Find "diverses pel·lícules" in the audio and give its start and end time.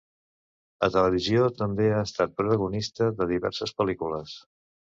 3.35-4.35